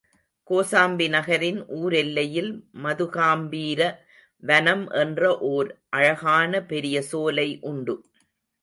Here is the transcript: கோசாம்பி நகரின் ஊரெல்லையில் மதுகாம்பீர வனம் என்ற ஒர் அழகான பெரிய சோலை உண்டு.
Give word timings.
கோசாம்பி 0.49 1.07
நகரின் 1.09 1.59
ஊரெல்லையில் 1.79 2.49
மதுகாம்பீர 2.83 3.81
வனம் 4.43 4.85
என்ற 5.03 5.21
ஒர் 5.51 5.69
அழகான 5.89 6.63
பெரிய 6.63 6.97
சோலை 7.01 7.49
உண்டு. 7.61 7.95